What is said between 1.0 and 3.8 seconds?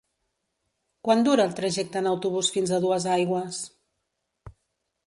Quant dura el trajecte en autobús fins a Duesaigües?